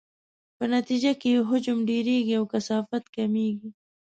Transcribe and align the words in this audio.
په 0.57 0.63
نتیجې 0.73 1.11
کې 1.21 1.29
یې 1.35 1.41
حجم 1.49 1.77
ډیریږي 1.89 2.33
او 2.39 2.45
کثافت 2.53 3.03
کمیږي. 3.15 3.69